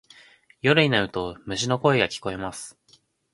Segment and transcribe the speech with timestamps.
[0.61, 2.75] 夜になると虫の声が聞こえます。